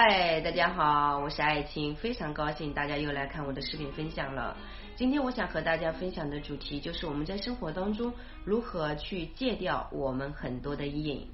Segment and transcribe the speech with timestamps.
[0.00, 4.56] 嗨，大家好，我是爱青，非常高兴大家又来看我的视频分享了。
[4.94, 8.14] 今天我想和大家分享的主题就是我们在生活当中
[8.44, 11.26] 如何去戒掉我们很多的瘾，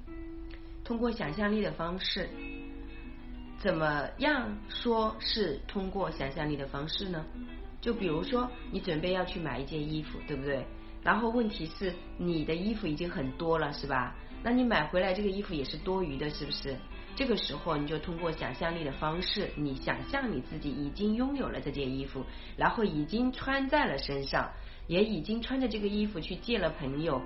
[0.83, 2.27] 通过想象力的方式。
[3.59, 7.23] 怎么样说是通过想象力的方式呢？
[7.79, 10.65] 就比如说你准备要去买一件衣服，对不对？
[11.03, 14.15] 然后问题是你的衣服已经很多了，是吧？
[14.41, 16.75] 那你买回来这个衣服也是多余的，是不是？
[17.15, 22.25] 这个时候你就通过想象力的方式，你想象你自己已经拥有了这件衣服，
[22.57, 24.51] 然后已经穿在了身上，
[24.87, 27.21] 也已经穿着这个衣服去见了朋友，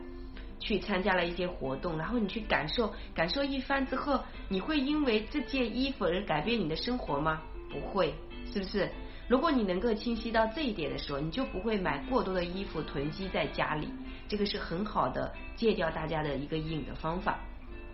[0.60, 7.42] 去参加了一些活动，然后你去感受感受一番之后，你会因为这件衣服而改变你的生活吗？
[7.72, 8.14] 不会，
[8.54, 8.90] 是不是？
[9.28, 13.88] 如果你能够清晰到这一点的时候，你就不会买过多的衣服囤积在家里。
[14.28, 17.40] 这个是很好的戒掉大家的一个瘾的方法。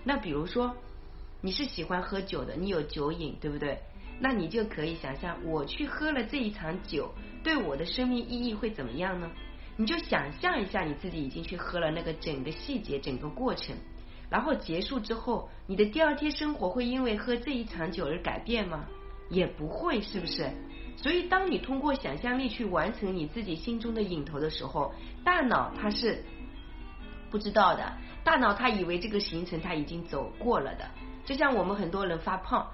[0.03, 0.75] 那比如说
[1.45, 3.77] 你是喜欢喝酒的，你有酒瘾，对不对？
[4.19, 9.29] 那你就可以想象，我去喝了这一场酒，对我的生命意义会怎么样呢？
[9.77, 13.75] 你就想象一下，你自己已经去喝了那个整个细节、整个过程，
[14.27, 18.87] 然后结束之后，你的第二天生活会因为喝这一场酒而改变吗？
[19.29, 20.49] 也不会，是不是？
[20.97, 26.23] 所以，当你通过想象力去完成你自己心中的瘾头的时候，大脑它是
[27.29, 27.93] 不知道的。
[28.23, 30.89] 大脑它以为这个行程它已经走过了的。
[31.25, 32.67] 就像我们很多人发胖，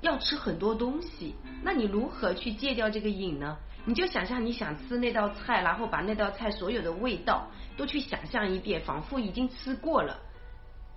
[0.00, 3.56] 要吃很多东西，那你如何去戒掉这个瘾呢？
[3.84, 10.18] 你就想象你想吃那道菜，然后把那道菜所有的味道都去想象一遍，仿佛已经吃过了。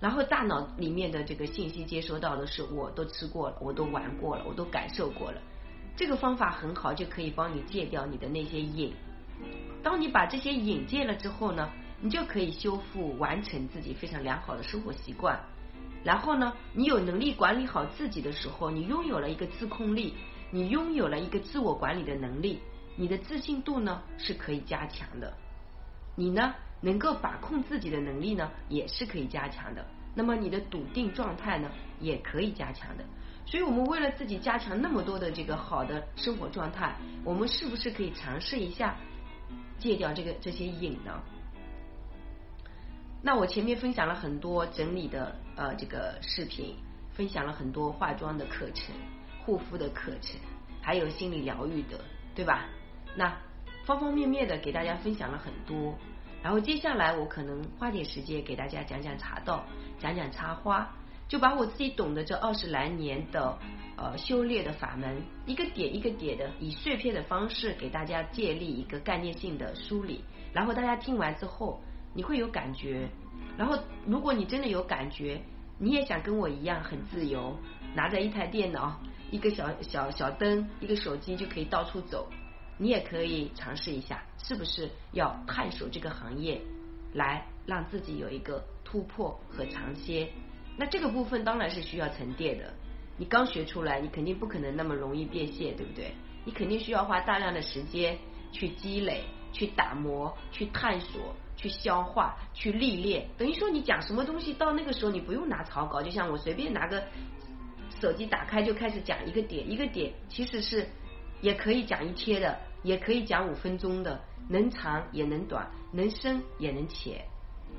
[0.00, 5.40] 然后大脑里面的这个信息接收到的是，我都吃过了，我都玩过了，我都感受过了。
[5.96, 8.94] 这个方法很好，就可以帮你戒掉你的那些瘾。
[9.82, 11.68] 当你把这些瘾戒了之后呢，
[12.00, 15.38] 你就可以修复完成自己非常良好的生活习惯。
[16.04, 20.14] 然后呢，你有能力管理好自己的时候，你拥有了一个自控力，
[20.50, 22.60] 你拥有了一个自我管理的能力，
[22.96, 25.32] 你的自信度呢是可以加强的。
[26.14, 26.54] 你呢？
[26.80, 29.84] 能够把控自己的能力呢，也是可以加强的。
[30.14, 31.68] 那么你的笃定状态呢，
[31.98, 33.02] 也可以加强的。
[33.44, 36.94] 所以，我们为了自己加强那么多的这个好的生活状态，
[37.24, 38.94] 我们是不是可以尝试一下
[39.80, 41.20] 戒掉这个这些瘾呢？
[43.20, 46.76] 那我前面分享了很多整理的呃这个视频，
[47.12, 48.94] 分享了很多化妆的课程、
[49.44, 50.38] 护肤的课程，
[50.80, 52.00] 还有心理疗愈的，
[52.34, 52.66] 对吧？
[53.16, 53.36] 那
[53.84, 55.94] 方方面面的给大家分享了很多。
[56.42, 59.64] 然后接下来我可能花点时间给大家讲讲茶道，
[59.98, 60.88] 讲讲插花，
[61.26, 63.58] 就把我自己懂得这二十来年的
[63.96, 70.22] 呃修炼的法门，一个点一个点的以碎片的方式给大家建立一个概念性的梳理。
[70.52, 71.82] 然后大家听完之后，
[72.14, 73.08] 你会有感觉。
[73.56, 75.40] 然后如果你真的有感觉，
[75.78, 77.56] 你也想跟我一样很自由，
[77.94, 82.28] 拿着一台电脑、一个小小小灯、一个手机就可以到处走。
[82.78, 86.60] 你也可以尝试一下，是不是要探索这个行业，
[87.12, 90.28] 来让自己有一个突破和尝鲜？
[90.76, 92.72] 那这个部分当然是需要沉淀的。
[93.16, 96.14] 你刚学出来，你肯定不可能那么容易变现，对不对？
[96.44, 98.16] 你肯定需要花大量的时间
[98.52, 103.28] 去积累、去打磨、去探索、去消化、去历练。
[103.36, 107.04] 等于说，你讲什么东西，到那个时候你不用拿草稿，就像我随便拿个
[108.00, 110.88] 手机打开就开始讲一个点一个点，其实是
[111.42, 112.58] 也可以讲一天的。
[112.84, 117.24] 也可以讲五分钟的，能长也能短，能深也能浅，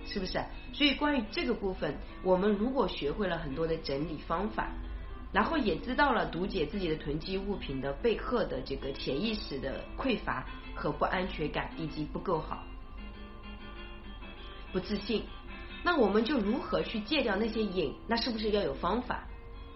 [0.04, 0.44] 是不是？
[0.74, 4.68] 所以关于这个部分，我们如果学会了很多的整理方法，
[5.32, 10.46] 然后也知道了读解自己的囤积物品的背后的这个潜意识的匮乏
[10.76, 12.62] 和不安全感以及不够好、
[14.72, 15.24] 不自信，
[15.84, 17.94] 那我们就如何去戒掉那些瘾？
[18.08, 19.28] 那是不是要有方法？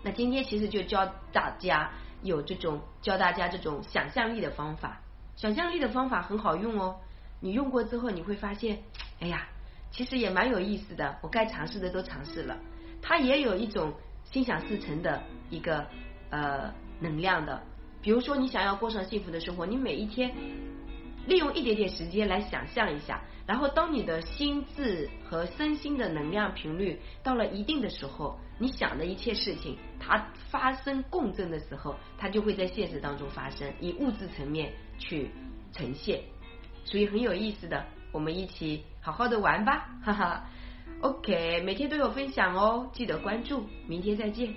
[0.04, 1.90] 那今天其实就教大家
[2.22, 5.02] 有这种教大家这种想象力的方法。
[5.36, 7.00] 想象力的方法很好用哦，
[7.40, 8.84] 你用过之后你会发现，
[9.20, 9.48] 哎呀，
[9.92, 11.18] 其实也蛮有意思的。
[11.22, 12.58] 我该尝试的都尝试了，
[13.02, 13.94] 它也有一种
[14.24, 15.88] 心想事成的一个
[16.30, 17.62] 呃能量的。
[18.01, 20.36] 比如说，你想要过上幸福的生活，你每一天
[21.28, 34.72] 利用一点点时间来想象一下，然后当你的心智和身心的能量频率到了一定的时候，你想的一切事情它发生共振的时候，它就会在现实当中发生，以物质层面。
[35.00, 35.31] 去
[35.74, 36.22] 呈现，
[36.86, 37.84] 所以很有意思的，
[38.14, 40.46] 我们一起好好的玩吧，哈哈。
[41.02, 44.54] OK，每天都有分享哦，记得关注，明天再见。